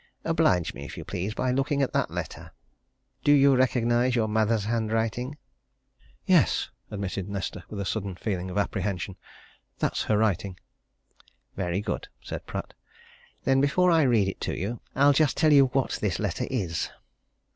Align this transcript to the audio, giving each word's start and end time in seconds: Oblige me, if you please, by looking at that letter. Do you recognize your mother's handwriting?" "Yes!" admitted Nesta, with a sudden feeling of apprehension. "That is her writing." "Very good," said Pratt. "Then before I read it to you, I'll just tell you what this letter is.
Oblige 0.25 0.73
me, 0.73 0.83
if 0.83 0.97
you 0.97 1.05
please, 1.05 1.35
by 1.35 1.51
looking 1.51 1.83
at 1.83 1.93
that 1.93 2.09
letter. 2.09 2.51
Do 3.23 3.31
you 3.31 3.55
recognize 3.55 4.15
your 4.15 4.27
mother's 4.27 4.63
handwriting?" 4.65 5.37
"Yes!" 6.25 6.71
admitted 6.89 7.29
Nesta, 7.29 7.65
with 7.69 7.79
a 7.79 7.85
sudden 7.85 8.15
feeling 8.15 8.49
of 8.49 8.57
apprehension. 8.57 9.15
"That 9.77 9.93
is 9.93 10.03
her 10.05 10.17
writing." 10.17 10.59
"Very 11.55 11.81
good," 11.81 12.07
said 12.19 12.47
Pratt. 12.47 12.73
"Then 13.43 13.61
before 13.61 13.91
I 13.91 14.01
read 14.01 14.27
it 14.27 14.41
to 14.41 14.57
you, 14.57 14.79
I'll 14.95 15.13
just 15.13 15.37
tell 15.37 15.53
you 15.53 15.67
what 15.67 15.99
this 16.01 16.17
letter 16.17 16.47
is. 16.49 16.89